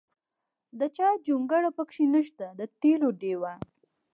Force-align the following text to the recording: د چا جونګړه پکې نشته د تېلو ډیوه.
د 0.79 0.81
چا 0.95 1.07
جونګړه 1.25 1.69
پکې 1.77 2.03
نشته 2.13 2.45
د 2.59 2.61
تېلو 2.81 3.09
ډیوه. 3.21 3.53